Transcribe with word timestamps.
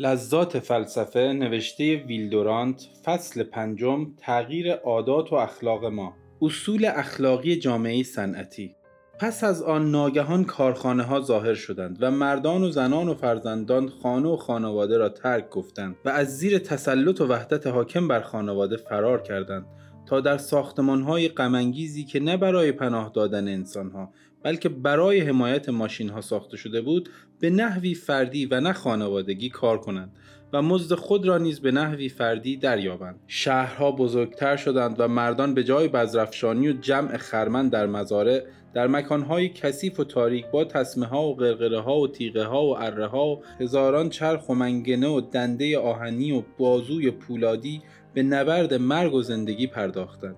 لذات 0.00 0.58
فلسفه 0.58 1.20
نوشته 1.20 1.96
ویلدورانت 1.96 2.88
فصل 3.04 3.42
پنجم 3.42 4.06
تغییر 4.16 4.72
عادات 4.72 5.32
و 5.32 5.34
اخلاق 5.34 5.84
ما. 5.84 6.16
اصول 6.42 6.84
اخلاقی 6.84 7.56
جامعه 7.56 8.02
صنعتی. 8.02 8.74
پس 9.20 9.44
از 9.44 9.62
آن 9.62 9.90
ناگهان 9.90 10.44
کارخانه 10.44 11.02
ها 11.02 11.20
ظاهر 11.20 11.54
شدند 11.54 11.96
و 12.00 12.10
مردان 12.10 12.64
و 12.64 12.70
زنان 12.70 13.08
و 13.08 13.14
فرزندان 13.14 13.88
خانه 13.88 14.28
و 14.28 14.36
خانواده 14.36 14.98
را 14.98 15.08
ترک 15.08 15.50
گفتند 15.50 15.96
و 16.04 16.08
از 16.08 16.38
زیر 16.38 16.58
تسلط 16.58 17.20
و 17.20 17.26
وحدت 17.26 17.66
حاکم 17.66 18.08
بر 18.08 18.20
خانواده 18.20 18.76
فرار 18.76 19.22
کردند. 19.22 19.66
تا 20.08 20.20
در 20.20 20.38
ساختمان 20.38 21.02
های 21.02 21.28
غمانگیزی 21.28 22.04
که 22.04 22.20
نه 22.20 22.36
برای 22.36 22.72
پناه 22.72 23.10
دادن 23.14 23.48
انسان 23.48 23.90
ها 23.90 24.12
بلکه 24.42 24.68
برای 24.68 25.20
حمایت 25.20 25.68
ماشین 25.68 26.08
ها 26.08 26.20
ساخته 26.20 26.56
شده 26.56 26.80
بود 26.80 27.08
به 27.40 27.50
نحوی 27.50 27.94
فردی 27.94 28.46
و 28.46 28.60
نه 28.60 28.72
خانوادگی 28.72 29.48
کار 29.48 29.78
کنند 29.78 30.12
و 30.52 30.62
مزد 30.62 30.94
خود 30.94 31.26
را 31.26 31.38
نیز 31.38 31.60
به 31.60 31.70
نحوی 31.70 32.08
فردی 32.08 32.56
دریابند. 32.56 33.20
شهرها 33.26 33.92
بزرگتر 33.92 34.56
شدند 34.56 35.00
و 35.00 35.08
مردان 35.08 35.54
به 35.54 35.64
جای 35.64 35.88
بزرفشانی 35.88 36.68
و 36.68 36.72
جمع 36.72 37.16
خرمن 37.16 37.68
در 37.68 37.86
مزارع 37.86 38.42
در 38.74 38.86
مکانهای 38.86 39.48
کثیف 39.48 40.00
و 40.00 40.04
تاریک 40.04 40.46
با 40.46 40.64
تسمه 40.64 41.06
ها 41.06 41.22
و 41.22 41.36
غرغره 41.36 41.80
ها 41.80 41.96
و 42.00 42.08
تیغه 42.08 42.44
ها 42.44 42.66
و 42.66 42.78
اره 42.78 43.06
ها 43.06 43.26
و 43.26 43.42
هزاران 43.60 44.08
چرخ 44.08 44.48
و 44.48 44.54
منگنه 44.54 45.08
و 45.08 45.20
دنده 45.20 45.78
آهنی 45.78 46.32
و 46.32 46.42
بازوی 46.58 47.10
پولادی 47.10 47.82
به 48.18 48.24
نبرد 48.24 48.74
مرگ 48.74 49.14
و 49.14 49.22
زندگی 49.22 49.66
پرداختند. 49.66 50.36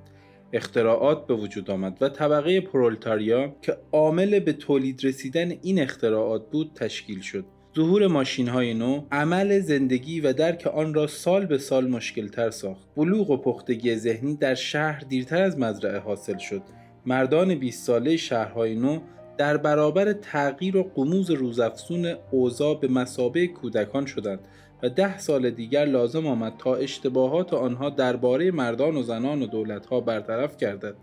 اختراعات 0.53 1.27
به 1.27 1.35
وجود 1.35 1.71
آمد 1.71 1.97
و 2.01 2.09
طبقه 2.09 2.61
پرولتاریا 2.61 3.55
که 3.63 3.77
عامل 3.93 4.39
به 4.39 4.53
تولید 4.53 5.05
رسیدن 5.05 5.53
این 5.63 5.83
اختراعات 5.83 6.51
بود 6.51 6.73
تشکیل 6.75 7.21
شد. 7.21 7.45
ظهور 7.77 8.07
ماشین 8.07 8.49
های 8.49 8.75
نو 8.75 9.03
عمل 9.13 9.61
زندگی 9.61 10.21
و 10.21 10.33
درک 10.33 10.67
آن 10.67 10.95
را 10.95 11.07
سال 11.07 11.47
به 11.47 11.59
سال 11.59 11.89
مشکل 11.89 12.29
تر 12.29 12.51
ساخت. 12.51 12.89
بلوغ 12.97 13.31
و 13.31 13.37
پختگی 13.37 13.97
ذهنی 13.97 14.35
در 14.35 14.55
شهر 14.55 15.01
دیرتر 15.09 15.43
از 15.43 15.59
مزرعه 15.59 15.99
حاصل 15.99 16.39
شد. 16.39 16.63
مردان 17.07 17.55
20 17.55 17.87
ساله 17.87 18.17
شهرهای 18.17 18.75
نو 18.75 18.99
در 19.39 19.57
برابر 19.57 20.13
تغییر 20.13 20.77
و 20.77 20.83
قموز 20.95 21.31
روزافزون 21.31 22.15
اوضاع 22.31 22.81
به 22.81 22.89
مسابه 22.89 23.47
کودکان 23.47 24.07
شدند. 24.07 24.41
و 24.83 24.89
ده 24.89 25.19
سال 25.19 25.51
دیگر 25.51 25.85
لازم 25.85 26.27
آمد 26.27 26.53
تا 26.59 26.75
اشتباهات 26.75 27.55
آنها 27.55 27.91
درباره 27.91 28.51
مردان 28.51 28.97
و 28.97 29.03
زنان 29.03 29.43
و 29.43 29.47
دولتها 29.47 30.01
برطرف 30.01 30.57
گردد. 30.57 30.95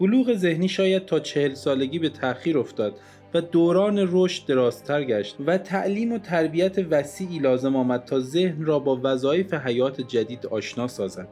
بلوغ 0.00 0.34
ذهنی 0.34 0.68
شاید 0.68 1.06
تا 1.06 1.20
چهل 1.20 1.54
سالگی 1.54 1.98
به 1.98 2.08
تأخیر 2.08 2.58
افتاد 2.58 2.94
و 3.34 3.40
دوران 3.40 4.08
رشد 4.12 4.46
درازتر 4.46 5.04
گشت 5.04 5.36
و 5.46 5.58
تعلیم 5.58 6.12
و 6.12 6.18
تربیت 6.18 6.78
وسیعی 6.90 7.38
لازم 7.38 7.76
آمد 7.76 8.04
تا 8.04 8.20
ذهن 8.20 8.64
را 8.64 8.78
با 8.78 9.00
وظایف 9.02 9.54
حیات 9.54 10.00
جدید 10.00 10.46
آشنا 10.46 10.88
سازد. 10.88 11.28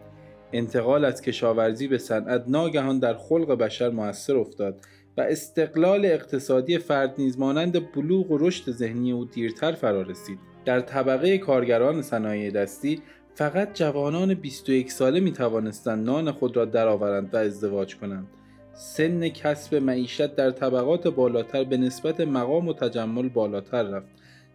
انتقال 0.52 1.04
از 1.04 1.22
کشاورزی 1.22 1.88
به 1.88 1.98
صنعت 1.98 2.44
ناگهان 2.47 2.98
در 2.98 3.14
خلق 3.14 3.54
بشر 3.54 3.91
موثر 3.91 4.36
افتاد 4.36 4.80
و 5.16 5.20
استقلال 5.20 6.06
اقتصادی 6.06 6.78
فرد 6.78 7.14
نیز 7.19 7.38
مانند 7.38 7.92
بلوغ 7.92 8.30
و 8.30 8.38
رشد 8.38 8.70
ذهنی 8.70 9.12
او 9.12 9.25
دیرتر 9.25 9.72
فرا 9.72 10.02
رسید. 10.02 10.50
در 10.64 10.80
طبقه 10.80 11.39
کارگران 11.39 12.03
صنایع 12.03 12.50
دستی 12.50 13.03
فقط 13.34 13.75
جوانان 13.75 14.34
21 14.34 14.92
ساله 14.92 15.20
می 15.20 15.33
توانستند 15.33 16.06
نان 16.06 16.33
خود 16.33 16.56
را 16.56 16.64
درآورند 16.64 17.34
و 17.34 17.36
ازدواج 17.36 17.97
کنند. 17.97 18.27
سن 18.75 19.28
کسب 19.28 19.75
معیشت 19.75 20.36
در 20.36 20.50
طبقات 20.50 21.08
بالاتر 21.08 21.64
به 21.64 21.77
نسبت 21.77 22.20
مقام 22.20 22.69
و 22.69 22.72
تجمل 22.72 23.28
بالاتر 23.28 23.83
رفت. 23.83 24.08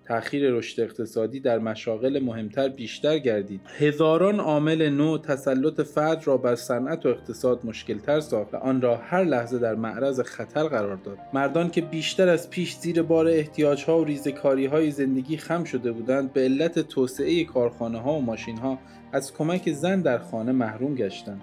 تأخیر 0.08 0.52
رشد 0.52 0.81
اقتصادی 0.81 1.39
در 1.39 1.59
مشاغل 1.59 2.20
مهمتر 2.20 2.70
بیشتر 2.70 3.17
گردید. 3.17 3.61
هزاران 3.80 4.39
عامل 4.39 4.89
نو 4.89 5.17
تسلط 5.17 5.81
فرد 5.81 6.28
را 6.28 6.38
بر 6.38 6.56
صنعت 6.56 7.06
و 7.06 7.09
اقتصاد 7.09 7.66
مشکلتر 7.66 8.20
ساخت 8.20 8.53
و 8.53 8.58
آن 8.58 8.81
را 8.81 8.98
هر 8.98 9.23
لحظه 9.23 9.59
در 9.59 9.76
معرض 9.76 10.20
خطر 10.20 10.64
قرار 10.64 10.95
داد. 10.95 11.17
مردان 11.33 11.70
که 11.70 11.82
بیشتر 11.82 12.30
از 12.30 12.49
پیش 12.49 12.76
زیر 12.76 13.02
بار 13.02 13.27
احتیاجها 13.27 14.02
و 14.02 14.04
ریزکاری 14.04 14.66
های 14.66 14.92
زندگی 14.92 15.38
خم 15.38 15.64
شده 15.64 15.92
بودند 15.92 16.33
به 16.33 16.42
علت 16.42 16.80
توسعه 16.80 17.43
کارخانه 17.43 18.02
ها 18.02 18.14
و 18.14 18.22
ماشین 18.22 18.58
ها 18.58 18.80
از 19.11 19.33
کمک 19.33 19.72
زن 19.72 20.02
در 20.02 20.17
خانه 20.17 20.52
محروم 20.52 20.95
گشتند. 20.95 21.42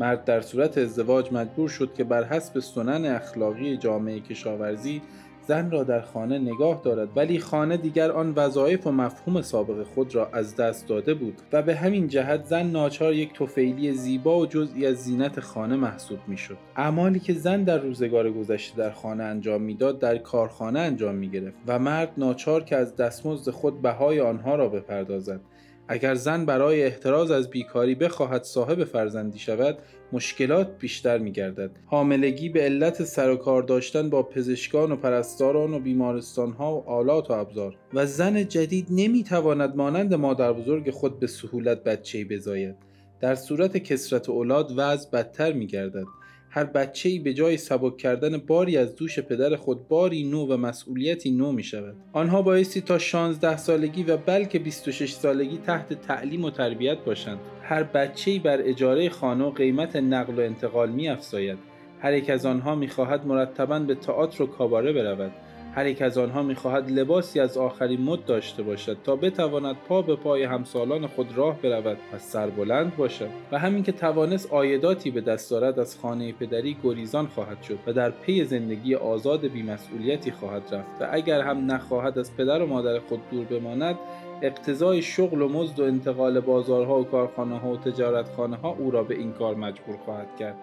مرد 0.00 0.24
در 0.24 0.40
صورت 0.40 0.78
ازدواج 0.78 1.32
مجبور 1.32 1.68
شد 1.68 1.94
که 1.94 2.04
بر 2.04 2.24
حسب 2.24 2.60
سنن 2.60 3.04
اخلاقی 3.04 3.76
جامعه 3.76 4.20
کشاورزی 4.20 5.02
زن 5.46 5.70
را 5.70 5.84
در 5.84 6.00
خانه 6.00 6.38
نگاه 6.38 6.80
دارد 6.84 7.08
ولی 7.16 7.38
خانه 7.38 7.76
دیگر 7.76 8.12
آن 8.12 8.32
وظایف 8.36 8.86
و 8.86 8.92
مفهوم 8.92 9.42
سابق 9.42 9.82
خود 9.82 10.14
را 10.14 10.28
از 10.32 10.56
دست 10.56 10.88
داده 10.88 11.14
بود 11.14 11.34
و 11.52 11.62
به 11.62 11.74
همین 11.74 12.08
جهت 12.08 12.44
زن 12.44 12.66
ناچار 12.66 13.12
یک 13.12 13.32
توفیلی 13.32 13.92
زیبا 13.92 14.38
و 14.38 14.46
جزئی 14.46 14.86
از 14.86 14.96
زینت 14.96 15.40
خانه 15.40 15.76
محسوب 15.76 16.18
می‌شد. 16.26 16.56
اعمالی 16.76 17.20
که 17.20 17.32
زن 17.32 17.64
در 17.64 17.78
روزگار 17.78 18.30
گذشته 18.30 18.76
در 18.76 18.90
خانه 18.90 19.24
انجام 19.24 19.62
می‌داد 19.62 19.98
در 19.98 20.18
کارخانه 20.18 20.80
انجام 20.80 21.14
می 21.14 21.30
گرفت 21.30 21.56
و 21.66 21.78
مرد 21.78 22.12
ناچار 22.16 22.64
که 22.64 22.76
از 22.76 22.96
دستمزد 22.96 23.50
خود 23.50 23.82
بهای 23.82 24.20
آنها 24.20 24.54
را 24.54 24.68
بپردازد. 24.68 25.40
اگر 25.88 26.14
زن 26.14 26.44
برای 26.44 26.84
احتراز 26.84 27.30
از 27.30 27.50
بیکاری 27.50 27.94
بخواهد 27.94 28.42
صاحب 28.42 28.84
فرزندی 28.84 29.38
شود 29.38 29.78
مشکلات 30.14 30.78
بیشتر 30.78 31.18
می 31.18 31.32
گردد. 31.32 31.70
حاملگی 31.86 32.48
به 32.48 32.60
علت 32.60 33.04
سر 33.04 33.30
و 33.30 33.36
کار 33.36 33.62
داشتن 33.62 34.10
با 34.10 34.22
پزشکان 34.22 34.92
و 34.92 34.96
پرستاران 34.96 35.74
و 35.74 35.78
بیمارستان 35.78 36.52
ها 36.52 36.76
و 36.76 36.88
آلات 36.90 37.30
و 37.30 37.32
ابزار 37.32 37.76
و 37.94 38.06
زن 38.06 38.48
جدید 38.48 38.86
نمی 38.90 39.24
تواند 39.24 39.76
مانند 39.76 40.14
مادر 40.14 40.52
بزرگ 40.52 40.90
خود 40.90 41.20
به 41.20 41.26
سهولت 41.26 41.84
بچه 41.84 42.24
بزاید. 42.24 42.74
در 43.20 43.34
صورت 43.34 43.76
کسرت 43.76 44.28
اولاد 44.28 44.72
وضع 44.76 45.10
بدتر 45.10 45.52
می 45.52 45.66
گردد. 45.66 46.06
هر 46.50 46.64
بچه 46.64 47.08
ای 47.08 47.18
به 47.18 47.34
جای 47.34 47.56
سبک 47.56 47.96
کردن 47.96 48.38
باری 48.38 48.76
از 48.76 48.96
دوش 48.96 49.18
پدر 49.18 49.56
خود 49.56 49.88
باری 49.88 50.24
نو 50.24 50.46
و 50.46 50.56
مسئولیتی 50.56 51.30
نو 51.30 51.52
می 51.52 51.62
شود. 51.62 51.96
آنها 52.12 52.42
بایستی 52.42 52.80
تا 52.80 52.98
16 52.98 53.56
سالگی 53.56 54.02
و 54.02 54.16
بلکه 54.16 54.58
26 54.58 55.12
سالگی 55.12 55.58
تحت 55.58 56.00
تعلیم 56.00 56.44
و 56.44 56.50
تربیت 56.50 56.98
باشند. 56.98 57.38
هر 57.66 57.82
بچه 57.82 58.30
ای 58.30 58.38
بر 58.38 58.58
اجاره 58.60 59.08
خانه 59.08 59.44
و 59.44 59.50
قیمت 59.50 59.96
نقل 59.96 60.34
و 60.34 60.40
انتقال 60.40 60.90
می 60.90 61.08
افزاید. 61.08 61.58
هر 62.00 62.12
یک 62.12 62.30
از 62.30 62.46
آنها 62.46 62.74
می 62.74 62.88
خواهد 62.88 63.26
مرتبا 63.26 63.78
به 63.78 63.94
تئاتر 63.94 64.42
و 64.42 64.46
کاباره 64.46 64.92
برود. 64.92 65.32
هر 65.74 65.86
یک 65.86 66.02
از 66.02 66.18
آنها 66.18 66.42
می‌خواهد 66.42 66.90
لباسی 66.90 67.40
از 67.40 67.58
آخرین 67.58 68.00
مد 68.00 68.24
داشته 68.24 68.62
باشد 68.62 68.96
تا 69.04 69.16
بتواند 69.16 69.76
پا 69.88 70.02
به 70.02 70.16
پای 70.16 70.42
همسالان 70.42 71.06
خود 71.06 71.36
راه 71.36 71.62
برود 71.62 71.96
و 72.14 72.18
سربلند 72.18 72.96
باشد 72.96 73.28
و 73.52 73.58
همین 73.58 73.82
که 73.82 73.92
توانست 73.92 74.52
آیداتی 74.52 75.10
به 75.10 75.20
دست 75.20 75.50
دارد 75.50 75.78
از 75.78 75.98
خانه 75.98 76.32
پدری 76.32 76.76
گریزان 76.84 77.26
خواهد 77.26 77.62
شد 77.62 77.78
و 77.86 77.92
در 77.92 78.10
پی 78.10 78.44
زندگی 78.44 78.94
آزاد 78.94 79.46
بیمسئولیتی 79.46 80.30
خواهد 80.30 80.62
رفت 80.74 81.02
و 81.02 81.08
اگر 81.10 81.40
هم 81.40 81.72
نخواهد 81.72 82.18
از 82.18 82.36
پدر 82.36 82.62
و 82.62 82.66
مادر 82.66 82.98
خود 82.98 83.20
دور 83.30 83.44
بماند 83.44 83.96
اقتضای 84.44 85.02
شغل 85.02 85.42
و 85.42 85.48
مزد 85.48 85.80
و 85.80 85.84
انتقال 85.84 86.40
بازارها 86.40 87.00
و 87.00 87.04
کارخانه 87.04 87.58
ها 87.58 87.68
و 87.68 87.76
تجارتخانه 87.76 88.56
ها 88.56 88.68
او 88.68 88.90
را 88.90 89.02
به 89.02 89.14
این 89.14 89.32
کار 89.32 89.54
مجبور 89.54 89.96
خواهد 90.04 90.36
کرد 90.38 90.56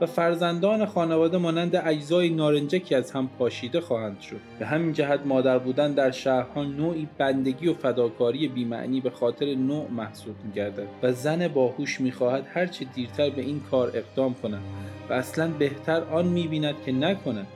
و 0.00 0.06
فرزندان 0.06 0.86
خانواده 0.86 1.38
مانند 1.38 1.76
اجزای 1.76 2.30
نارنجکی 2.30 2.94
از 2.94 3.10
هم 3.10 3.30
پاشیده 3.38 3.80
خواهند 3.80 4.20
شد. 4.20 4.40
به 4.58 4.66
همین 4.66 4.92
جهت 4.92 5.20
مادر 5.24 5.58
بودن 5.58 5.92
در 5.92 6.10
شهرها 6.10 6.64
نوعی 6.64 7.08
بندگی 7.18 7.68
و 7.68 7.74
فداکاری 7.74 8.48
بیمعنی 8.48 9.00
به 9.00 9.10
خاطر 9.10 9.54
نوع 9.54 9.90
محسوب 9.90 10.34
میگردد 10.44 10.86
و 11.02 11.12
زن 11.12 11.48
باهوش 11.48 12.00
می‌خواهد 12.00 12.46
هرچه 12.54 12.84
دیرتر 12.94 13.30
به 13.30 13.42
این 13.42 13.60
کار 13.70 13.92
اقدام 13.94 14.34
کند 14.34 14.62
و 15.10 15.12
اصلا 15.12 15.50
بهتر 15.58 16.02
آن 16.02 16.26
می‌بیند 16.26 16.74
که 16.86 16.92
نکند. 16.92 17.46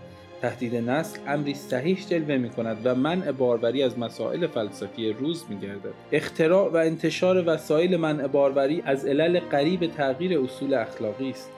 تهدید 0.43 0.77
نسل 0.77 1.19
امری 1.27 1.55
صحیح 1.55 2.07
جلوه 2.11 2.37
می 2.37 2.51
کند 2.51 2.77
و 2.85 2.95
منع 2.95 3.33
باروری 3.33 3.83
از 3.83 3.99
مسائل 3.99 4.47
فلسفی 4.47 5.13
روز 5.13 5.45
می 5.49 5.59
گردد. 5.59 5.95
اختراع 6.13 6.71
و 6.73 6.77
انتشار 6.77 7.45
وسایل 7.47 7.97
منع 7.97 8.27
باروری 8.27 8.83
از 8.87 9.07
علل 9.07 9.41
قریب 9.41 9.87
تغییر 9.87 10.41
اصول 10.41 10.75
اخلاقی 10.75 11.31
است. 11.31 11.51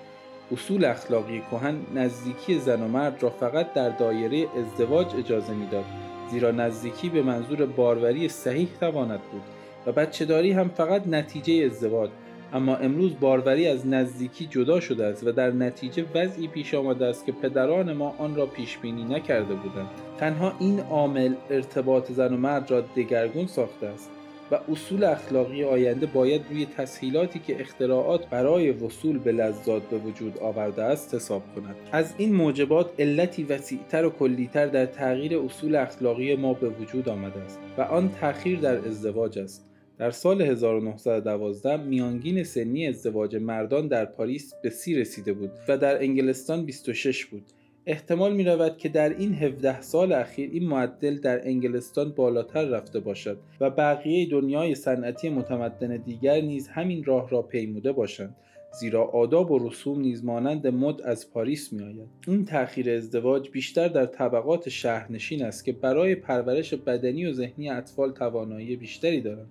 اصول 0.53 0.85
اخلاقی 0.85 1.43
کهن 1.51 1.77
نزدیکی 1.95 2.59
زن 2.59 2.83
و 2.83 2.89
مرد 2.89 3.23
را 3.23 3.31
فقط 3.31 3.73
در 3.73 3.89
دایره 3.89 4.47
ازدواج 4.59 5.07
اجازه 5.19 5.53
می‌داد 5.53 5.85
زیرا 6.31 6.51
نزدیکی 6.51 7.09
به 7.09 7.23
منظور 7.23 7.67
باروری 7.67 8.29
صحیح 8.29 8.69
تواند 8.81 9.21
بود 9.33 9.43
و 9.87 9.93
بچهداری 9.93 10.53
هم 10.53 10.69
فقط 10.69 11.07
نتیجه 11.07 11.65
ازدواج 11.65 12.11
اما 12.53 12.77
امروز 12.77 13.13
باروری 13.21 13.67
از 13.67 13.87
نزدیکی 13.87 14.47
جدا 14.47 14.81
شده 14.81 15.05
است 15.05 15.27
و 15.27 15.33
در 15.33 15.51
نتیجه 15.51 16.05
وضعی 16.15 16.49
پیش 16.49 16.75
آمده 16.75 17.07
است 17.07 17.27
که 17.27 17.33
پدران 17.33 17.93
ما 17.93 18.15
آن 18.19 18.37
را 18.37 18.47
پیش 18.47 18.79
بینی 18.79 19.05
نکرده 19.05 19.55
بودند. 19.55 19.89
تنها 20.19 20.53
این 20.61 20.81
عامل 20.81 21.35
ارتباط 21.51 22.13
زن 22.13 22.35
و 22.35 22.37
مرد 22.37 22.71
را 22.71 22.81
دگرگون 22.81 23.47
ساخته 23.47 23.87
است 23.87 24.11
و 24.51 24.59
اصول 24.73 25.05
اخلاقی 25.05 25.65
آینده 25.65 26.07
باید 26.07 26.43
روی 26.51 26.67
تسهیلاتی 26.67 27.39
که 27.39 27.61
اختراعات 27.61 28.29
برای 28.31 28.71
وصول 28.71 29.19
به 29.19 29.33
لذات 29.33 29.83
به 29.83 29.99
وجود 29.99 30.39
آورده 30.39 30.83
است 30.83 31.15
حساب 31.15 31.43
کند. 31.55 31.77
از 31.93 32.15
این 32.19 32.35
موجبات 32.35 32.91
علتی 32.99 33.45
وسیعتر 33.45 34.05
و 34.05 34.11
کلیتر 34.11 34.67
در 34.67 34.87
تغییر 34.87 35.39
اصول 35.39 35.77
اخلاقی 35.77 36.37
ما 36.37 36.53
به 36.53 36.69
وجود 36.69 37.09
آمده 37.09 37.41
است 37.41 37.59
و 37.79 37.83
آن 37.83 38.11
تأخیر 38.21 38.61
در 38.61 38.77
ازدواج 38.77 39.39
است. 39.39 39.68
در 39.99 40.11
سال 40.11 40.43
1912 40.43 41.77
میانگین 41.77 42.45
سنی 42.45 42.87
ازدواج 42.87 43.37
مردان 43.37 43.89
در 43.89 44.05
پاریس 44.05 44.55
به 44.63 44.71
سی 44.71 44.95
رسیده 44.95 45.33
بود 45.33 45.51
و 45.69 45.79
در 45.79 46.03
انگلستان 46.03 46.65
26 46.65 47.25
بود 47.25 47.45
احتمال 47.87 48.33
می 48.33 48.45
رود 48.45 48.79
که 48.79 48.89
در 48.89 49.09
این 49.09 49.35
17 49.35 49.81
سال 49.81 50.13
اخیر 50.13 50.51
این 50.53 50.69
معدل 50.69 51.19
در 51.19 51.47
انگلستان 51.49 52.13
بالاتر 52.13 52.65
رفته 52.65 53.01
باشد 53.01 53.39
و 53.61 53.71
بقیه 53.71 54.29
دنیای 54.31 54.75
صنعتی 54.75 55.29
متمدن 55.29 55.97
دیگر 55.97 56.41
نیز 56.41 56.69
همین 56.69 57.05
راه 57.05 57.31
را 57.31 57.43
پیموده 57.43 57.93
باشند 57.93 58.37
زیرا 58.81 59.05
آداب 59.05 59.51
و 59.51 59.69
رسوم 59.69 60.01
نیز 60.01 60.25
مانند 60.25 60.67
مد 60.67 61.03
از 61.03 61.31
پاریس 61.31 61.73
می 61.73 61.85
آید. 61.85 62.09
این 62.27 62.45
تأخیر 62.45 62.91
ازدواج 62.91 63.51
بیشتر 63.51 63.89
در 63.89 64.07
طبقات 64.07 64.69
شهرنشین 64.69 65.45
است 65.45 65.65
که 65.65 65.73
برای 65.73 66.15
پرورش 66.15 66.75
بدنی 66.75 67.27
و 67.27 67.33
ذهنی 67.33 67.71
اطفال 67.71 68.13
توانایی 68.13 68.77
بیشتری 68.77 69.21
دارند. 69.21 69.49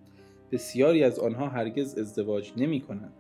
بسیاری 0.52 1.04
از 1.04 1.20
آنها 1.20 1.48
هرگز 1.48 1.98
ازدواج 1.98 2.52
نمی 2.58 2.82
کنند. 2.82 3.14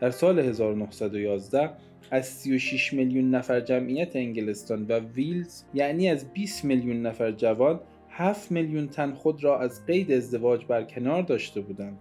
در 0.00 0.10
سال 0.10 0.38
1911 0.38 1.70
از 2.10 2.26
36 2.26 2.92
میلیون 2.92 3.30
نفر 3.30 3.60
جمعیت 3.60 4.16
انگلستان 4.16 4.86
و 4.86 5.00
ویلز 5.00 5.64
یعنی 5.74 6.08
از 6.08 6.32
20 6.32 6.64
میلیون 6.64 7.02
نفر 7.02 7.32
جوان 7.32 7.80
7 8.08 8.52
میلیون 8.52 8.88
تن 8.88 9.12
خود 9.12 9.44
را 9.44 9.60
از 9.60 9.86
قید 9.86 10.12
ازدواج 10.12 10.66
برکنار 10.66 11.22
داشته 11.22 11.60
بودند. 11.60 11.98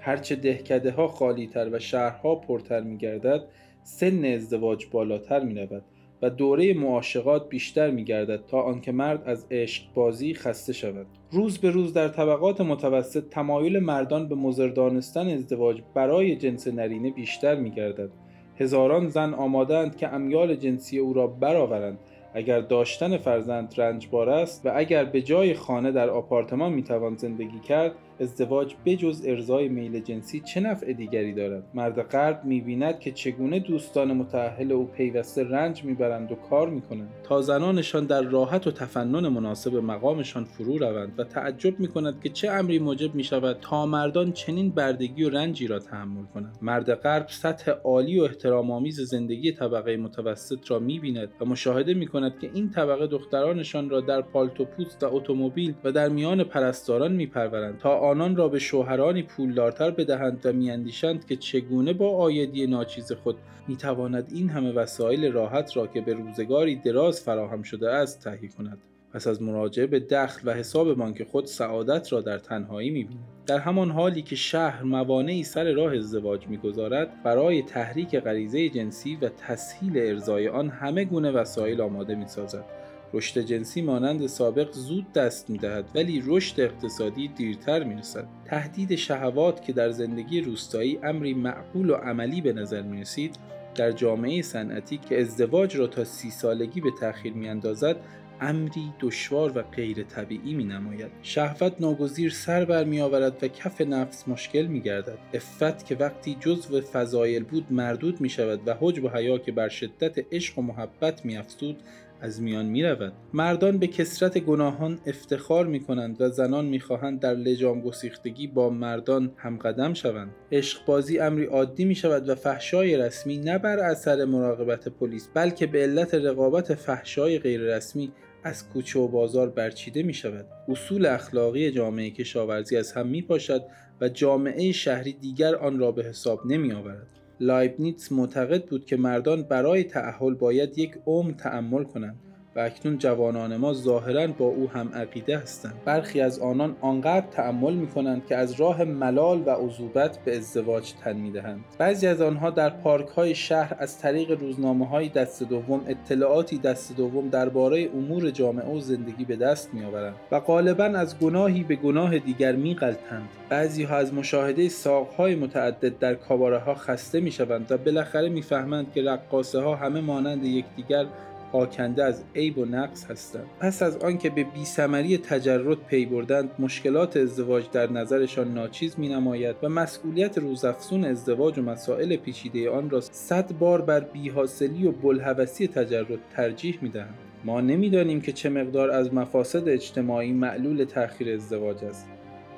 هرچه 0.00 0.36
دهکده 0.36 0.90
ها 0.90 1.08
خالی 1.08 1.46
تر 1.46 1.68
و 1.72 1.78
شهرها 1.78 2.34
پرتر 2.34 2.80
می 2.80 2.96
گردد 2.96 3.44
سن 3.82 4.24
ازدواج 4.24 4.86
بالاتر 4.90 5.44
می 5.44 5.54
رود 5.54 5.84
و 6.22 6.30
دوره 6.30 6.74
معاشقات 6.74 7.48
بیشتر 7.48 7.90
می 7.90 8.04
گردد 8.04 8.46
تا 8.46 8.62
آنکه 8.62 8.92
مرد 8.92 9.22
از 9.26 9.46
عشق 9.50 9.82
بازی 9.94 10.34
خسته 10.34 10.72
شود. 10.72 11.06
روز 11.30 11.58
به 11.58 11.70
روز 11.70 11.92
در 11.92 12.08
طبقات 12.08 12.60
متوسط 12.60 13.28
تمایل 13.30 13.78
مردان 13.78 14.28
به 14.28 14.34
مزردانستن 14.34 15.28
ازدواج 15.28 15.82
برای 15.94 16.36
جنس 16.36 16.68
نرینه 16.68 17.10
بیشتر 17.10 17.54
می 17.54 17.70
گردد 17.70 18.10
هزاران 18.58 19.08
زن 19.08 19.34
آمادند 19.34 19.96
که 19.96 20.14
امیال 20.14 20.54
جنسی 20.54 20.98
او 20.98 21.12
را 21.12 21.26
برآورند. 21.26 21.98
اگر 22.34 22.60
داشتن 22.60 23.16
فرزند 23.16 23.74
رنجبار 23.76 24.30
است 24.30 24.66
و 24.66 24.72
اگر 24.74 25.04
به 25.04 25.22
جای 25.22 25.54
خانه 25.54 25.92
در 25.92 26.10
آپارتمان 26.10 26.72
می‌توان 26.72 27.16
زندگی 27.16 27.60
کرد 27.60 27.92
ازدواج 28.20 28.74
بجز 28.84 29.22
ارزای 29.26 29.68
میل 29.68 30.00
جنسی 30.00 30.40
چه 30.40 30.60
نفع 30.60 30.92
دیگری 30.92 31.32
دارد؟ 31.32 31.64
مرد 31.74 32.02
غرب 32.02 32.44
می‌بیند 32.44 33.00
که 33.00 33.12
چگونه 33.12 33.58
دوستان 33.58 34.12
متأهل 34.12 34.72
او 34.72 34.84
پیوسته 34.84 35.44
رنج 35.44 35.84
می‌برند 35.84 36.32
و 36.32 36.34
کار 36.34 36.70
می‌کنند. 36.70 37.08
تا 37.22 37.42
زنانشان 37.42 38.06
در 38.06 38.22
راحت 38.22 38.66
و 38.66 38.70
تفنن 38.70 39.28
مناسب 39.28 39.74
مقامشان 39.74 40.44
فرو 40.44 40.78
روند 40.78 41.12
و 41.18 41.24
تعجب 41.24 41.80
می‌کند 41.80 42.20
که 42.22 42.28
چه 42.28 42.50
امری 42.50 42.78
موجب 42.78 43.14
می‌شود 43.14 43.58
تا 43.60 43.86
مردان 43.86 44.32
چنین 44.32 44.70
بردگی 44.70 45.24
و 45.24 45.30
رنجی 45.30 45.66
را 45.66 45.78
تحمل 45.78 46.24
کنند. 46.34 46.58
مرد 46.62 46.94
غرب 46.94 47.26
سطح 47.28 47.70
عالی 47.70 48.20
و 48.20 48.22
احترام 48.22 48.70
آمیز 48.70 49.00
زندگی 49.00 49.52
طبقه 49.52 49.96
متوسط 49.96 50.70
را 50.70 50.78
می‌بیند 50.78 51.28
و 51.40 51.44
مشاهده 51.44 51.94
می‌کند 51.94 52.38
که 52.38 52.50
این 52.54 52.70
طبقه 52.70 53.06
دخترانشان 53.06 53.90
را 53.90 54.00
در 54.00 54.20
پالتو 54.20 54.64
پوست 54.64 55.02
و 55.02 55.14
اتومبیل 55.14 55.74
و 55.84 55.92
در 55.92 56.08
میان 56.08 56.44
پرستاران 56.44 57.12
میپرورند 57.12 57.78
تا 57.78 58.05
آنان 58.06 58.36
را 58.36 58.48
به 58.48 58.58
شوهرانی 58.58 59.22
پولدارتر 59.22 59.90
بدهند 59.90 60.40
و 60.44 60.52
میاندیشند 60.52 61.26
که 61.26 61.36
چگونه 61.36 61.92
با 61.92 62.16
آیدی 62.16 62.66
ناچیز 62.66 63.12
خود 63.12 63.36
می‌تواند 63.68 64.30
این 64.34 64.48
همه 64.48 64.72
وسایل 64.72 65.32
راحت 65.32 65.76
را 65.76 65.86
که 65.86 66.00
به 66.00 66.14
روزگاری 66.14 66.76
دراز 66.76 67.20
فراهم 67.20 67.62
شده 67.62 67.90
است 67.90 68.24
تهیه 68.24 68.48
کند. 68.48 68.78
پس 69.12 69.26
از 69.26 69.42
مراجعه 69.42 69.86
به 69.86 70.00
دخل 70.00 70.40
و 70.44 70.54
حساب 70.54 70.94
بانک 70.94 71.22
خود 71.22 71.44
سعادت 71.44 72.12
را 72.12 72.20
در 72.20 72.38
تنهایی 72.38 72.90
می‌بیند. 72.90 73.24
در 73.46 73.58
همان 73.58 73.90
حالی 73.90 74.22
که 74.22 74.36
شهر 74.36 74.82
موانعی 74.82 75.44
سر 75.44 75.72
راه 75.72 75.94
ازدواج 75.94 76.46
می‌گذارد 76.48 77.22
برای 77.22 77.62
تحریک 77.62 78.16
غریزه 78.16 78.68
جنسی 78.68 79.18
و 79.22 79.28
تسهیل 79.28 79.98
ارزای 79.98 80.48
آن 80.48 80.68
همه 80.68 81.04
گونه 81.04 81.30
وسایل 81.30 81.80
آماده 81.80 82.14
می‌سازد. 82.14 82.64
رشد 83.12 83.40
جنسی 83.40 83.82
مانند 83.82 84.26
سابق 84.26 84.72
زود 84.72 85.12
دست 85.12 85.50
می‌دهد 85.50 85.90
ولی 85.94 86.22
رشد 86.26 86.60
اقتصادی 86.60 87.28
دیرتر 87.28 87.84
می‌رسد. 87.84 88.28
تهدید 88.44 88.94
شهوات 88.94 89.62
که 89.62 89.72
در 89.72 89.90
زندگی 89.90 90.40
روستایی 90.40 90.98
امری 91.02 91.34
معقول 91.34 91.90
و 91.90 91.94
عملی 91.94 92.40
به 92.40 92.52
نظر 92.52 92.82
می‌رسید 92.82 93.36
در 93.74 93.92
جامعه 93.92 94.42
صنعتی 94.42 94.96
که 94.96 95.20
ازدواج 95.20 95.76
را 95.76 95.86
تا 95.86 96.04
سی 96.04 96.30
سالگی 96.30 96.80
به 96.80 96.90
تأخیر 97.00 97.32
میاندازد 97.32 97.96
امری 98.40 98.92
دشوار 99.00 99.58
و 99.58 99.62
غیر 99.62 100.02
طبیعی 100.02 100.54
می 100.54 100.64
نماید 100.64 101.10
شهوت 101.22 101.72
ناگزیر 101.80 102.30
سر 102.30 102.64
بر 102.64 102.84
می 102.84 103.00
آورد 103.00 103.44
و 103.44 103.48
کف 103.48 103.80
نفس 103.80 104.28
مشکل 104.28 104.66
می 104.66 104.80
گردد 104.80 105.18
افت 105.34 105.86
که 105.86 105.94
وقتی 105.94 106.36
جزو 106.40 106.80
فضایل 106.80 107.44
بود 107.44 107.72
مردود 107.72 108.20
می 108.20 108.28
شود 108.28 108.60
و 108.66 108.76
حجب 108.80 109.04
و 109.04 109.08
حیا 109.08 109.38
که 109.38 109.52
بر 109.52 109.68
شدت 109.68 110.34
عشق 110.34 110.58
و 110.58 110.62
محبت 110.62 111.24
می 111.24 111.36
افزود 111.36 111.82
از 112.20 112.42
میان 112.42 112.66
می 112.66 112.82
رود. 112.82 113.12
مردان 113.32 113.78
به 113.78 113.86
کسرت 113.86 114.38
گناهان 114.38 114.98
افتخار 115.06 115.66
می 115.66 115.80
کنند 115.80 116.20
و 116.20 116.28
زنان 116.28 116.64
می 116.64 116.80
خواهند 116.80 117.20
در 117.20 117.34
لجام 117.34 117.80
گسیختگی 117.80 118.46
با 118.46 118.70
مردان 118.70 119.32
همقدم 119.36 119.94
شوند. 119.94 120.30
عشق 120.52 120.84
بازی 120.84 121.18
امری 121.18 121.44
عادی 121.44 121.84
می 121.84 121.94
شود 121.94 122.28
و 122.28 122.34
فحشای 122.34 122.96
رسمی 122.96 123.38
نه 123.38 123.58
بر 123.58 123.78
اثر 123.78 124.24
مراقبت 124.24 124.88
پلیس 124.88 125.28
بلکه 125.34 125.66
به 125.66 125.82
علت 125.82 126.14
رقابت 126.14 126.74
فحشای 126.74 127.38
غیررسمی 127.38 128.12
از 128.44 128.68
کوچه 128.68 128.98
و 128.98 129.08
بازار 129.08 129.50
برچیده 129.50 130.02
می 130.02 130.14
شود. 130.14 130.46
اصول 130.68 131.06
اخلاقی 131.06 131.70
جامعه 131.70 132.10
کشاورزی 132.10 132.76
از 132.76 132.92
هم 132.92 133.06
می 133.06 133.22
پاشد 133.22 133.62
و 134.00 134.08
جامعه 134.08 134.72
شهری 134.72 135.12
دیگر 135.12 135.54
آن 135.54 135.78
را 135.78 135.92
به 135.92 136.04
حساب 136.04 136.46
نمی 136.46 136.72
آورد. 136.72 137.06
لایبنیتس 137.40 138.12
معتقد 138.12 138.64
بود 138.64 138.86
که 138.86 138.96
مردان 138.96 139.42
برای 139.42 139.84
تعهل 139.84 140.34
باید 140.34 140.78
یک 140.78 140.98
عمر 141.06 141.32
تأمل 141.32 141.84
کنند. 141.84 142.16
و 142.56 142.60
اکنون 142.60 142.98
جوانان 142.98 143.56
ما 143.56 143.72
ظاهرا 143.72 144.26
با 144.26 144.44
او 144.44 144.70
هم 144.70 144.88
عقیده 144.94 145.38
هستند. 145.38 145.74
برخی 145.84 146.20
از 146.20 146.38
آنان 146.38 146.76
آنقدر 146.80 147.26
تأمل 147.26 147.74
می 147.74 147.86
کنند 147.86 148.26
که 148.26 148.36
از 148.36 148.52
راه 148.52 148.84
ملال 148.84 149.42
و 149.46 149.50
عذوبت 149.50 150.18
به 150.24 150.36
ازدواج 150.36 150.92
تن 150.92 151.16
می 151.16 151.30
دهند 151.30 151.64
بعضی 151.78 152.06
از 152.06 152.20
آنها 152.20 152.50
در 152.50 152.70
پارک 152.70 153.08
های 153.08 153.34
شهر 153.34 153.76
از 153.78 153.98
طریق 153.98 154.30
روزنامه 154.30 154.88
های 154.88 155.08
دست 155.08 155.42
دوم 155.42 155.80
اطلاعاتی 155.88 156.58
دست 156.58 156.96
دوم 156.96 157.28
درباره 157.28 157.88
امور 157.94 158.30
جامعه 158.30 158.76
و 158.76 158.80
زندگی 158.80 159.24
به 159.24 159.36
دست 159.36 159.74
می 159.74 159.84
آورند 159.84 160.14
و 160.32 160.40
غالبا 160.40 160.84
از 160.84 161.18
گناهی 161.18 161.62
به 161.62 161.76
گناه 161.76 162.18
دیگر 162.18 162.52
می 162.52 162.74
غلطند 162.74 163.28
بعضی 163.48 163.82
ها 163.82 163.96
از 163.96 164.14
مشاهده 164.14 164.68
ساق 164.68 165.14
های 165.14 165.34
متعدد 165.34 165.98
در 165.98 166.14
کاباره 166.14 166.58
ها 166.58 166.74
خسته 166.74 167.20
می 167.20 167.30
شوند 167.30 167.72
و 167.72 167.78
بالاخره 167.78 168.28
می‌فهمند 168.28 168.92
که 168.92 169.02
رقاصه 169.02 169.60
ها 169.60 169.76
همه 169.76 170.00
مانند 170.00 170.44
یکدیگر 170.44 171.06
آکنده 171.52 172.04
از 172.04 172.22
عیب 172.34 172.58
و 172.58 172.64
نقص 172.64 173.04
هستند. 173.10 173.46
پس 173.60 173.82
از 173.82 173.96
آنکه 173.96 174.30
به 174.30 174.44
بیثمری 174.44 175.18
تجرد 175.18 175.78
پی 175.86 176.06
بردند 176.06 176.50
مشکلات 176.58 177.16
ازدواج 177.16 177.64
در 177.72 177.92
نظرشان 177.92 178.54
ناچیز 178.54 178.98
می 178.98 179.08
نماید 179.08 179.56
و 179.62 179.68
مسئولیت 179.68 180.38
روزافزون 180.38 181.04
ازدواج 181.04 181.58
و 181.58 181.62
مسائل 181.62 182.16
پیچیده 182.16 182.70
آن 182.70 182.90
را 182.90 183.00
صد 183.00 183.52
بار 183.52 183.82
بر 183.82 184.00
بیحاصلی 184.00 184.86
و 184.86 184.92
بلحوثی 184.92 185.68
تجرد 185.68 186.18
ترجیح 186.36 186.78
می 186.82 186.88
دهند. 186.88 187.14
ما 187.44 187.60
نمی‌دانیم 187.60 188.20
که 188.20 188.32
چه 188.32 188.48
مقدار 188.48 188.90
از 188.90 189.14
مفاسد 189.14 189.68
اجتماعی 189.68 190.32
معلول 190.32 190.84
تأخیر 190.84 191.34
ازدواج 191.34 191.84
است. 191.84 192.06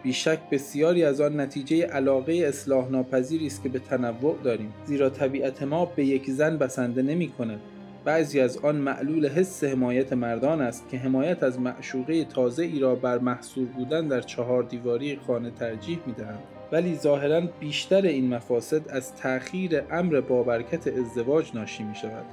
بیشک 0.03 0.39
بسیاری 0.51 1.05
از 1.05 1.21
آن 1.21 1.41
نتیجه 1.41 1.87
علاقه 1.87 2.33
اصلاح 2.33 2.91
ناپذیری 2.91 3.47
است 3.47 3.63
که 3.63 3.69
به 3.69 3.79
تنوع 3.79 4.37
داریم 4.45 4.73
زیرا 4.85 5.11
طبیعت 5.11 5.63
ما 5.63 5.85
به 5.85 6.05
یک 6.05 6.31
زن 6.31 6.57
بسنده 6.57 7.03
نمی 7.03 7.29
کند 7.29 7.61
بعضی 8.09 8.41
از 8.41 8.57
آن 8.57 8.77
معلول 8.77 9.29
حس 9.29 9.65
حمایت 9.65 10.13
مردان 10.13 10.61
است 10.61 10.89
که 10.89 10.99
حمایت 10.99 11.43
از 11.43 11.61
معشوقه 11.61 12.25
تازه 12.25 12.65
ای 12.65 12.79
را 12.79 12.95
بر 12.95 13.19
محصور 13.19 13.67
بودن 13.67 14.09
در 14.09 14.21
چهار 14.21 14.63
دیواری 14.63 15.19
خانه 15.27 15.51
ترجیح 15.51 15.99
می 16.07 16.13
دهند. 16.13 16.43
ولی 16.73 16.95
ظاهرا 16.95 17.41
بیشتر 17.61 18.03
این 18.03 18.35
مفاسد 18.35 18.89
از 18.89 19.15
تأخیر 19.15 19.83
امر 19.91 20.21
بابرکت 20.21 20.87
ازدواج 20.87 21.51
ناشی 21.55 21.83
می 21.83 21.95
شود 21.95 22.25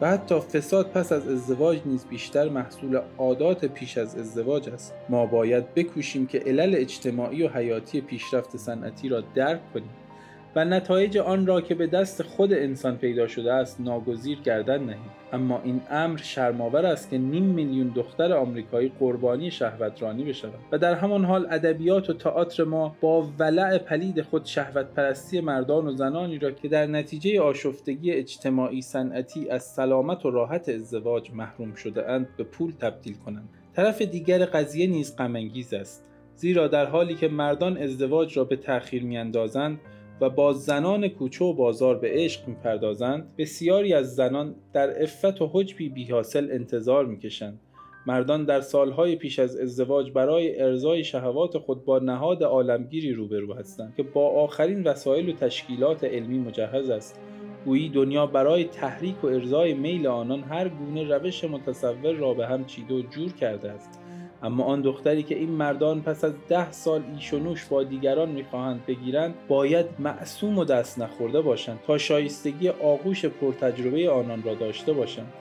و 0.00 0.10
حتی 0.10 0.40
فساد 0.40 0.90
پس 0.90 1.12
از 1.12 1.28
ازدواج 1.28 1.80
نیز 1.86 2.06
بیشتر 2.06 2.48
محصول 2.48 3.00
عادات 3.18 3.64
پیش 3.64 3.98
از 3.98 4.16
ازدواج 4.16 4.68
است 4.68 4.94
ما 5.08 5.26
باید 5.26 5.74
بکوشیم 5.74 6.26
که 6.26 6.38
علل 6.38 6.74
اجتماعی 6.76 7.42
و 7.42 7.48
حیاتی 7.48 8.00
پیشرفت 8.00 8.56
صنعتی 8.56 9.08
را 9.08 9.22
درک 9.34 9.72
کنیم 9.74 9.90
و 10.56 10.64
نتایج 10.64 11.18
آن 11.18 11.46
را 11.46 11.60
که 11.60 11.74
به 11.74 11.86
دست 11.86 12.22
خود 12.22 12.52
انسان 12.52 12.96
پیدا 12.96 13.26
شده 13.26 13.52
است 13.52 13.80
ناگزیر 13.80 14.38
گردن 14.38 14.84
نهیم. 14.84 15.10
اما 15.32 15.60
این 15.64 15.80
امر 15.90 16.18
شرماور 16.18 16.86
است 16.86 17.10
که 17.10 17.18
نیم 17.18 17.44
میلیون 17.44 17.88
دختر 17.88 18.32
آمریکایی 18.32 18.92
قربانی 19.00 19.50
شهوترانی 19.50 20.24
بشوند 20.24 20.54
و 20.72 20.78
در 20.78 20.94
همان 20.94 21.24
حال 21.24 21.46
ادبیات 21.50 22.10
و 22.10 22.12
تئاتر 22.12 22.64
ما 22.64 22.96
با 23.00 23.28
ولع 23.38 23.78
پلید 23.78 24.22
خود 24.22 24.44
شهوت 24.44 24.86
پرستی 24.86 25.40
مردان 25.40 25.86
و 25.86 25.92
زنانی 25.92 26.38
را 26.38 26.50
که 26.50 26.68
در 26.68 26.86
نتیجه 26.86 27.40
آشفتگی 27.40 28.10
اجتماعی 28.10 28.82
صنعتی 28.82 29.50
از 29.50 29.62
سلامت 29.62 30.26
و 30.26 30.30
راحت 30.30 30.68
ازدواج 30.68 31.30
محروم 31.30 31.74
شده 31.74 32.10
اند 32.10 32.28
به 32.36 32.44
پول 32.44 32.72
تبدیل 32.72 33.14
کنند. 33.14 33.48
طرف 33.76 34.02
دیگر 34.02 34.44
قضیه 34.44 34.86
نیز 34.86 35.16
غم 35.16 35.36
است 35.72 36.04
زیرا 36.34 36.68
در 36.68 36.86
حالی 36.86 37.14
که 37.14 37.28
مردان 37.28 37.78
ازدواج 37.78 38.38
را 38.38 38.44
به 38.44 38.56
تأخیر 38.56 39.04
میاندازند 39.04 39.80
و 40.20 40.30
با 40.30 40.52
زنان 40.52 41.08
کوچه 41.08 41.44
و 41.44 41.52
بازار 41.52 41.98
به 41.98 42.08
عشق 42.10 42.48
می‌پردازند 42.48 43.36
بسیاری 43.38 43.94
از 43.94 44.14
زنان 44.14 44.54
در 44.72 45.02
افت 45.02 45.42
و 45.42 45.50
حجبی 45.52 45.88
بیحاصل 45.88 46.48
انتظار 46.52 47.06
می‌کشند. 47.06 47.60
مردان 48.06 48.44
در 48.44 48.60
سالهای 48.60 49.16
پیش 49.16 49.38
از 49.38 49.56
ازدواج 49.56 50.10
برای 50.10 50.60
ارزای 50.60 51.04
شهوات 51.04 51.58
خود 51.58 51.84
با 51.84 51.98
نهاد 51.98 52.42
عالمگیری 52.42 53.12
روبرو 53.12 53.54
هستند 53.54 53.94
که 53.96 54.02
با 54.02 54.28
آخرین 54.28 54.82
وسایل 54.82 55.28
و 55.28 55.32
تشکیلات 55.32 56.04
علمی 56.04 56.38
مجهز 56.38 56.90
است. 56.90 57.20
گویی 57.64 57.88
دنیا 57.88 58.26
برای 58.26 58.64
تحریک 58.64 59.24
و 59.24 59.26
ارزای 59.26 59.74
میل 59.74 60.06
آنان 60.06 60.40
هر 60.40 60.68
گونه 60.68 61.04
روش 61.04 61.44
متصور 61.44 62.12
را 62.12 62.34
به 62.34 62.46
هم 62.46 62.64
چیده 62.64 62.94
و 62.94 63.02
جور 63.02 63.32
کرده 63.32 63.70
است. 63.70 64.01
اما 64.42 64.64
آن 64.64 64.80
دختری 64.80 65.22
که 65.22 65.34
این 65.34 65.50
مردان 65.50 66.02
پس 66.02 66.24
از 66.24 66.32
ده 66.48 66.72
سال 66.72 67.02
ایش 67.14 67.34
و 67.34 67.38
نوش 67.38 67.64
با 67.64 67.82
دیگران 67.82 68.28
می‌خواهند 68.28 68.86
بگیرند 68.86 69.34
باید 69.48 69.86
معصوم 69.98 70.58
و 70.58 70.64
دست 70.64 70.98
نخورده 70.98 71.40
باشند 71.40 71.78
تا 71.86 71.98
شایستگی 71.98 72.68
آغوش 72.68 73.24
پرتجربه 73.24 74.10
آنان 74.10 74.42
را 74.42 74.54
داشته 74.54 74.92
باشند. 74.92 75.32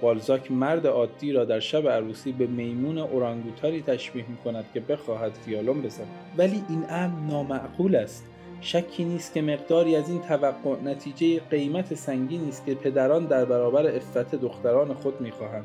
بالزاک 0.00 0.52
مرد 0.52 0.86
عادی 0.86 1.32
را 1.32 1.44
در 1.44 1.60
شب 1.60 1.88
عروسی 1.88 2.32
به 2.32 2.46
میمون 2.46 2.98
اورانگوتاری 2.98 3.82
تشبیه 3.82 4.24
می 4.28 4.36
کند 4.36 4.64
که 4.74 4.80
بخواهد 4.80 5.32
فیالون 5.32 5.82
بزند. 5.82 6.08
ولی 6.38 6.62
این 6.68 6.84
امر 6.90 7.20
نامعقول 7.30 7.96
است. 7.96 8.24
شکی 8.60 9.04
نیست 9.04 9.34
که 9.34 9.42
مقداری 9.42 9.96
از 9.96 10.08
این 10.08 10.22
توقع 10.22 10.82
نتیجه 10.84 11.40
قیمت 11.40 11.94
سنگینی 11.94 12.48
است 12.48 12.66
که 12.66 12.74
پدران 12.74 13.24
در 13.24 13.44
برابر 13.44 13.86
افت 13.86 14.34
دختران 14.34 14.94
خود 14.94 15.20
می‌خواهند. 15.20 15.64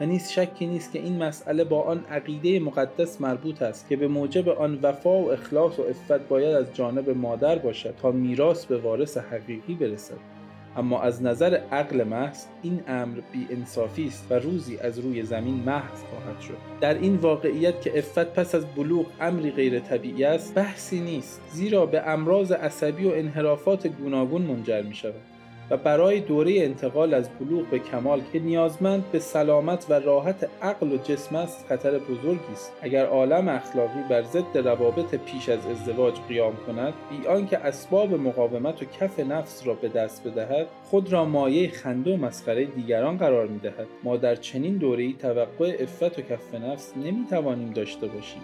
و 0.00 0.06
نیز 0.06 0.30
شکی 0.30 0.66
نیست 0.66 0.92
که 0.92 0.98
این 0.98 1.22
مسئله 1.22 1.64
با 1.64 1.82
آن 1.82 2.04
عقیده 2.10 2.60
مقدس 2.60 3.20
مربوط 3.20 3.62
است 3.62 3.88
که 3.88 3.96
به 3.96 4.08
موجب 4.08 4.48
آن 4.48 4.78
وفا 4.82 5.10
و 5.10 5.32
اخلاص 5.32 5.78
و 5.78 5.82
افت 5.82 6.28
باید 6.28 6.54
از 6.54 6.74
جانب 6.74 7.10
مادر 7.10 7.58
باشد 7.58 7.94
تا 8.02 8.10
میراث 8.10 8.66
به 8.66 8.78
وارث 8.78 9.16
حقیقی 9.18 9.74
برسد. 9.74 10.34
اما 10.76 11.00
از 11.00 11.22
نظر 11.22 11.60
عقل 11.72 12.04
محض 12.04 12.44
این 12.62 12.80
امر 12.88 13.20
بی 13.32 13.46
انصافی 13.50 14.06
است 14.06 14.26
و 14.30 14.34
روزی 14.34 14.78
از 14.78 14.98
روی 14.98 15.22
زمین 15.22 15.54
محض 15.54 16.02
خواهد 16.02 16.40
شد. 16.40 16.56
در 16.80 16.94
این 16.94 17.16
واقعیت 17.16 17.80
که 17.80 17.98
افت 17.98 18.32
پس 18.32 18.54
از 18.54 18.66
بلوغ 18.66 19.06
امری 19.20 19.50
غیر 19.50 19.80
طبیعی 19.80 20.24
است 20.24 20.54
بحثی 20.54 21.00
نیست 21.00 21.40
زیرا 21.50 21.86
به 21.86 22.08
امراض 22.08 22.52
عصبی 22.52 23.04
و 23.04 23.12
انحرافات 23.14 23.86
گوناگون 23.86 24.42
منجر 24.42 24.82
می 24.82 24.94
شود 24.94 25.33
و 25.70 25.76
برای 25.76 26.20
دوره 26.20 26.52
انتقال 26.56 27.14
از 27.14 27.28
بلوغ 27.40 27.66
به 27.66 27.78
کمال 27.78 28.20
که 28.32 28.38
نیازمند 28.38 29.04
به 29.12 29.18
سلامت 29.18 29.86
و 29.88 29.92
راحت 29.92 30.48
عقل 30.62 30.92
و 30.92 30.96
جسم 30.96 31.36
است 31.36 31.66
خطر 31.68 31.98
بزرگی 31.98 32.52
است. 32.52 32.72
اگر 32.82 33.06
عالم 33.06 33.48
اخلاقی 33.48 34.00
بر 34.10 34.22
ضد 34.22 34.58
روابط 34.58 35.14
پیش 35.14 35.48
از 35.48 35.66
ازدواج 35.66 36.14
قیام 36.28 36.56
کند 36.66 36.94
بی 37.10 37.26
آنکه 37.26 37.58
اسباب 37.58 38.14
مقاومت 38.14 38.82
و 38.82 38.84
کف 38.84 39.20
نفس 39.20 39.66
را 39.66 39.74
به 39.74 39.88
دست 39.88 40.28
بدهد 40.28 40.66
خود 40.84 41.12
را 41.12 41.24
مایه 41.24 41.70
خنده 41.70 42.14
و 42.14 42.16
مسخره 42.16 42.64
دیگران 42.64 43.16
قرار 43.16 43.46
می‌دهد. 43.46 43.86
ما 44.04 44.16
در 44.16 44.36
چنین 44.36 44.76
دوره‌ای 44.76 45.12
توقع 45.12 45.82
عفت 45.82 46.18
و 46.18 46.22
کف 46.22 46.54
نفس 46.54 46.92
نمی‌توانیم 46.96 47.70
داشته 47.70 48.06
باشیم. 48.06 48.42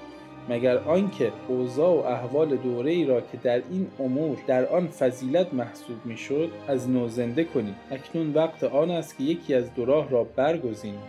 مگر 0.49 0.79
آنکه 0.79 1.33
اوضاع 1.49 1.95
و 1.95 2.07
احوال 2.07 2.57
دوره 2.57 2.91
ای 2.91 3.05
را 3.05 3.21
که 3.21 3.37
در 3.43 3.63
این 3.71 3.87
امور 3.99 4.39
در 4.47 4.67
آن 4.67 4.87
فضیلت 4.87 5.55
محسوب 5.55 6.07
می‌شد 6.07 6.51
از 6.69 6.91
نو 6.91 7.09
زنده 7.09 7.45
کنیم. 7.45 7.75
اکنون 7.91 8.33
وقت 8.35 8.65
آن 8.65 8.91
است 8.91 9.19
که 9.19 9.25
یکی 9.25 9.55
از 9.55 9.75
دو 9.75 9.85
راه 9.85 10.11
را 10.11 10.25
برگزینیم. 10.25 11.03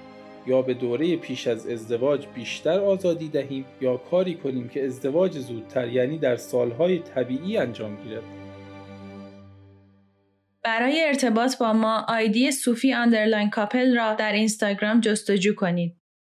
یا 0.48 0.62
به 0.62 0.74
دوره 0.74 1.16
پیش 1.16 1.48
از 1.48 1.68
ازدواج 1.68 2.28
بیشتر 2.36 2.80
آزادی 2.80 3.30
دهیم 3.30 3.66
یا 3.82 3.98
کاری 3.98 4.36
کنیم 4.36 4.70
که 4.70 4.86
ازدواج 4.86 5.40
زودتر 5.40 5.88
یعنی 5.88 6.18
در 6.18 6.36
سالهای 6.36 7.00
طبیعی 7.00 7.58
انجام 7.58 7.96
گیرد. 8.04 8.24
برای 10.64 11.04
ارتباط 11.04 11.58
با 11.58 11.74
ما 11.74 12.06
آیدی 12.08 12.52
صوفی 12.52 12.94
underline 12.94 13.50
couple 13.50 13.96
را 13.98 14.14
در 14.14 14.34
اینستاگرام 14.34 15.00
جستجو 15.00 15.56
کنید. 15.56 16.01